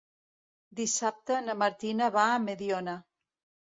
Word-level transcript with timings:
Dissabte 0.79 1.39
na 1.51 1.59
Martina 1.61 2.11
va 2.19 2.27
a 2.35 2.43
Mediona. 2.51 3.01